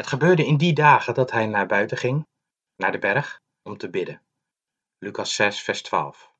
Het 0.00 0.08
gebeurde 0.08 0.46
in 0.46 0.56
die 0.56 0.72
dagen 0.72 1.14
dat 1.14 1.30
hij 1.30 1.46
naar 1.46 1.66
buiten 1.66 1.96
ging, 1.96 2.26
naar 2.76 2.92
de 2.92 2.98
berg, 2.98 3.42
om 3.62 3.76
te 3.76 3.90
bidden. 3.90 4.22
Lucas 4.98 5.34
6, 5.34 5.62
vers 5.62 5.82
12. 5.82 6.34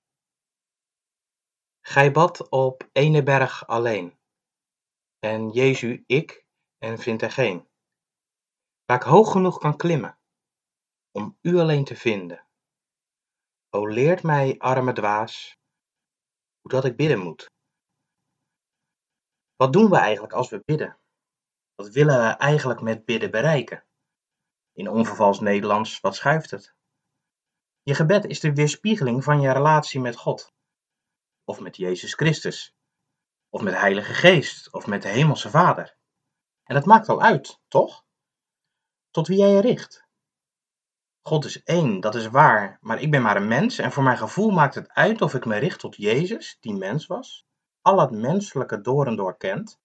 Gij 1.80 2.12
bad 2.12 2.48
op 2.48 2.88
ene 2.92 3.23
berg 3.23 3.66
alleen, 3.66 4.19
en 5.19 5.50
Jezu 5.50 6.02
ik, 6.06 6.46
en 6.78 6.98
vindt 6.98 7.23
er 7.23 7.30
geen. 7.30 7.69
Waar 8.84 8.96
ik 8.96 9.02
hoog 9.02 9.33
genoeg 9.33 9.59
kan 9.59 9.77
klimmen, 9.77 10.19
om 11.11 11.38
u 11.41 11.58
alleen 11.58 11.84
te 11.84 11.97
vinden. 11.97 12.47
O 13.70 13.86
leert 13.86 14.22
mij, 14.22 14.58
arme 14.58 14.92
dwaas, 14.92 15.56
hoe 16.61 16.70
dat 16.70 16.84
ik 16.84 16.97
bidden 16.97 17.19
moet. 17.19 17.50
Wat 19.56 19.72
doen 19.72 19.91
we 19.91 19.97
eigenlijk 19.97 20.33
als 20.33 20.48
we 20.50 20.62
bidden? 20.64 20.98
Wat 21.81 21.89
willen 21.89 22.19
we 22.19 22.28
eigenlijk 22.28 22.81
met 22.81 23.05
bidden 23.05 23.31
bereiken? 23.31 23.84
In 24.73 24.89
onvervals 24.89 25.41
Nederlands, 25.41 26.00
wat 26.00 26.14
schuift 26.14 26.50
het? 26.50 26.75
Je 27.83 27.95
gebed 27.95 28.25
is 28.25 28.41
de 28.41 28.55
weerspiegeling 28.55 29.25
van 29.25 29.41
je 29.41 29.53
relatie 29.53 30.00
met 30.00 30.17
God. 30.17 30.53
Of 31.45 31.61
met 31.61 31.77
Jezus 31.77 32.14
Christus. 32.14 32.75
Of 33.48 33.62
met 33.62 33.75
Heilige 33.75 34.14
Geest. 34.14 34.72
Of 34.72 34.87
met 34.87 35.03
de 35.03 35.09
Hemelse 35.09 35.50
Vader. 35.50 35.97
En 36.64 36.75
dat 36.75 36.84
maakt 36.84 37.09
al 37.09 37.22
uit, 37.22 37.61
toch? 37.69 38.05
Tot 39.11 39.27
wie 39.27 39.39
jij 39.39 39.50
je 39.50 39.61
richt. 39.61 40.06
God 41.22 41.44
is 41.44 41.62
één, 41.62 42.00
dat 42.00 42.15
is 42.15 42.27
waar, 42.27 42.78
maar 42.81 43.00
ik 43.00 43.11
ben 43.11 43.22
maar 43.22 43.37
een 43.37 43.48
mens 43.48 43.78
en 43.78 43.92
voor 43.92 44.03
mijn 44.03 44.19
gevoel 44.19 44.50
maakt 44.50 44.75
het 44.75 44.89
uit 44.89 45.22
of 45.22 45.34
ik 45.34 45.44
me 45.44 45.56
richt 45.56 45.78
tot 45.78 45.97
Jezus, 45.97 46.56
die 46.61 46.75
mens 46.75 47.06
was, 47.06 47.47
al 47.81 48.00
het 48.00 48.11
menselijke 48.11 48.81
door 48.81 49.06
en 49.06 49.17
door 49.17 49.37
kent, 49.37 49.81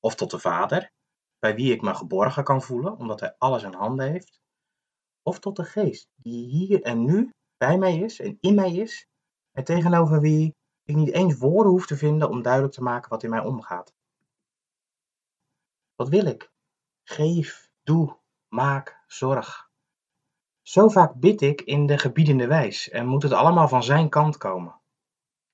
of 0.00 0.14
tot 0.14 0.30
de 0.30 0.38
Vader, 0.38 0.92
bij 1.44 1.54
wie 1.54 1.72
ik 1.72 1.82
me 1.82 1.94
geborgen 1.94 2.44
kan 2.44 2.62
voelen, 2.62 2.96
omdat 2.96 3.20
Hij 3.20 3.34
alles 3.38 3.62
in 3.62 3.74
handen 3.74 4.10
heeft, 4.10 4.40
of 5.22 5.38
tot 5.38 5.56
de 5.56 5.64
Geest, 5.64 6.08
die 6.14 6.48
hier 6.48 6.82
en 6.82 7.04
nu 7.04 7.30
bij 7.56 7.78
mij 7.78 7.98
is 7.98 8.20
en 8.20 8.38
in 8.40 8.54
mij 8.54 8.74
is, 8.74 9.06
en 9.52 9.64
tegenover 9.64 10.20
wie 10.20 10.54
ik 10.84 10.94
niet 10.94 11.12
eens 11.12 11.38
woorden 11.38 11.72
hoef 11.72 11.86
te 11.86 11.96
vinden 11.96 12.28
om 12.28 12.42
duidelijk 12.42 12.74
te 12.74 12.82
maken 12.82 13.10
wat 13.10 13.22
in 13.22 13.30
mij 13.30 13.44
omgaat. 13.44 13.94
Wat 15.94 16.08
wil 16.08 16.26
ik? 16.26 16.52
Geef, 17.02 17.70
doe, 17.82 18.16
maak, 18.48 19.02
zorg. 19.06 19.70
Zo 20.62 20.88
vaak 20.88 21.14
bid 21.14 21.40
ik 21.40 21.60
in 21.60 21.86
de 21.86 21.98
gebiedende 21.98 22.46
wijs 22.46 22.88
en 22.88 23.06
moet 23.06 23.22
het 23.22 23.32
allemaal 23.32 23.68
van 23.68 23.82
zijn 23.82 24.08
kant 24.08 24.36
komen. 24.36 24.80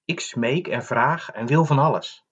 Ik 0.04 0.20
smeek 0.20 0.68
en 0.68 0.84
vraag 0.84 1.30
en 1.30 1.46
wil 1.46 1.64
van 1.64 1.78
alles. 1.78 2.24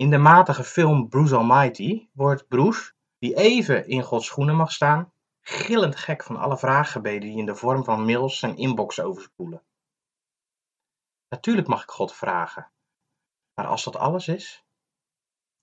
In 0.00 0.10
de 0.10 0.18
matige 0.18 0.64
film 0.64 1.08
Bruce 1.08 1.36
Almighty 1.36 2.08
wordt 2.12 2.48
Bruce, 2.48 2.92
die 3.18 3.36
even 3.36 3.86
in 3.86 4.02
Gods 4.02 4.26
schoenen 4.26 4.56
mag 4.56 4.72
staan, 4.72 5.12
gillend 5.40 5.96
gek 5.96 6.22
van 6.22 6.36
alle 6.36 6.58
vraaggebeden 6.58 7.20
die 7.20 7.38
in 7.38 7.46
de 7.46 7.54
vorm 7.54 7.84
van 7.84 8.04
mails 8.04 8.42
en 8.42 8.56
inbox 8.56 9.00
overspoelen. 9.00 9.62
Natuurlijk 11.28 11.66
mag 11.66 11.82
ik 11.82 11.90
God 11.90 12.14
vragen, 12.14 12.70
maar 13.54 13.66
als 13.66 13.84
dat 13.84 13.96
alles 13.96 14.28
is, 14.28 14.64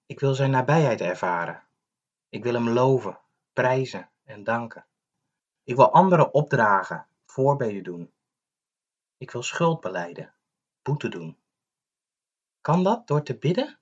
ik 0.06 0.20
wil 0.20 0.34
zijn 0.34 0.52
nabijheid 0.52 1.02
ervaren. 1.02 1.64
Ik 2.30 2.44
wil 2.44 2.53
hem 2.53 2.70
loven, 2.70 3.20
prijzen 3.53 4.09
en 4.24 4.44
danken. 4.44 4.86
Ik 5.64 5.76
wil 5.76 5.92
anderen 5.92 6.34
opdragen, 6.34 7.08
voorbeden 7.26 7.84
doen. 7.84 8.14
Ik 9.18 9.31
wil 9.31 9.44
schuld 9.44 9.81
beleiden, 9.81 10.34
boete 10.81 11.09
doen. 11.09 11.38
Kan 12.62 12.84
dat 12.84 13.08
door 13.08 13.24
te 13.24 13.38
bidden? 13.38 13.80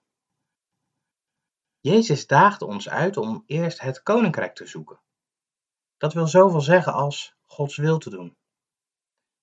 Jezus 1.85 2.27
daagde 2.27 2.65
ons 2.65 2.89
uit 2.89 3.17
om 3.17 3.43
eerst 3.45 3.81
het 3.81 4.03
koninkrijk 4.03 4.55
te 4.55 4.65
zoeken. 4.65 4.99
Dat 5.97 6.13
wil 6.13 6.27
zoveel 6.27 6.61
zeggen 6.61 6.93
als 6.93 7.35
Gods 7.45 7.77
wil 7.77 7.97
te 7.97 8.09
doen. 8.09 8.37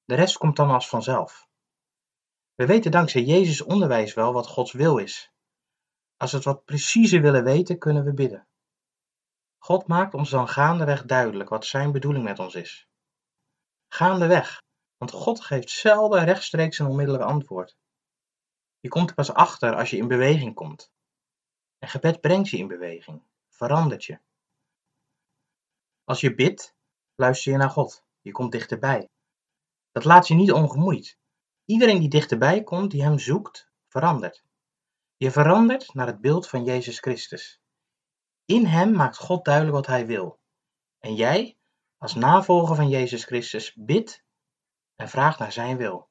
De 0.04 0.14
rest 0.14 0.38
komt 0.38 0.56
dan 0.56 0.70
als 0.70 0.88
vanzelf. 0.88 1.48
We 2.54 2.66
weten 2.66 2.90
dankzij 2.90 3.22
Jezus 3.22 3.60
onderwijs 3.60 4.14
wel 4.14 4.32
wat 4.32 4.46
Gods 4.46 4.72
wil 4.72 4.98
is. 4.98 5.32
Als 6.16 6.30
we 6.30 6.36
het 6.36 6.46
wat 6.46 6.64
preciezer 6.64 7.20
willen 7.20 7.44
weten, 7.44 7.78
kunnen 7.78 8.04
we 8.04 8.12
bidden. 8.12 8.48
God 9.58 9.86
maakt 9.86 10.14
ons 10.14 10.30
dan 10.30 10.48
gaandeweg 10.48 11.04
duidelijk 11.04 11.48
wat 11.48 11.66
zijn 11.66 11.92
bedoeling 11.92 12.24
met 12.24 12.38
ons 12.38 12.54
is. 12.54 12.88
Gaandeweg, 13.88 14.62
want 14.96 15.10
God 15.10 15.40
geeft 15.40 15.70
zelden 15.70 16.24
rechtstreeks 16.24 16.78
een 16.78 16.86
onmiddellijk 16.86 17.24
antwoord. 17.24 17.76
Je 18.80 18.88
komt 18.88 19.08
er 19.08 19.14
pas 19.14 19.32
achter 19.32 19.74
als 19.76 19.90
je 19.90 19.96
in 19.96 20.08
beweging 20.08 20.54
komt. 20.54 20.91
En 21.82 21.88
gebed 21.88 22.20
brengt 22.20 22.48
je 22.48 22.56
in 22.56 22.66
beweging, 22.66 23.22
verandert 23.48 24.04
je. 24.04 24.18
Als 26.04 26.20
je 26.20 26.34
bidt, 26.34 26.74
luister 27.14 27.52
je 27.52 27.58
naar 27.58 27.70
God. 27.70 28.04
Je 28.20 28.30
komt 28.30 28.52
dichterbij. 28.52 29.08
Dat 29.92 30.04
laat 30.04 30.28
je 30.28 30.34
niet 30.34 30.52
ongemoeid. 30.52 31.18
Iedereen 31.64 32.00
die 32.00 32.08
dichterbij 32.08 32.62
komt, 32.62 32.90
die 32.90 33.02
hem 33.02 33.18
zoekt, 33.18 33.70
verandert. 33.88 34.44
Je 35.16 35.30
verandert 35.30 35.94
naar 35.94 36.06
het 36.06 36.20
beeld 36.20 36.48
van 36.48 36.64
Jezus 36.64 36.98
Christus. 36.98 37.60
In 38.44 38.66
hem 38.66 38.92
maakt 38.92 39.16
God 39.16 39.44
duidelijk 39.44 39.76
wat 39.76 39.86
hij 39.86 40.06
wil. 40.06 40.40
En 40.98 41.14
jij, 41.14 41.58
als 41.98 42.14
navolger 42.14 42.76
van 42.76 42.88
Jezus 42.88 43.24
Christus, 43.24 43.74
bidt 43.74 44.24
en 44.94 45.08
vraagt 45.08 45.38
naar 45.38 45.52
zijn 45.52 45.76
wil. 45.76 46.10